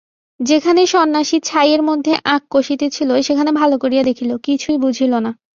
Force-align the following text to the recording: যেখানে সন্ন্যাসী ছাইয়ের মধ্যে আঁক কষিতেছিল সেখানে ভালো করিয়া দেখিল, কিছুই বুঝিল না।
যেখানে 0.39 0.81
সন্ন্যাসী 0.85 1.37
ছাইয়ের 1.43 1.81
মধ্যে 1.81 2.13
আঁক 2.25 2.43
কষিতেছিল 2.49 3.09
সেখানে 3.21 3.51
ভালো 3.51 3.75
করিয়া 3.77 4.03
দেখিল, 4.03 4.31
কিছুই 4.37 4.77
বুঝিল 4.77 5.13
না। 5.17 5.31